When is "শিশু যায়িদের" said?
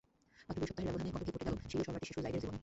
2.09-2.41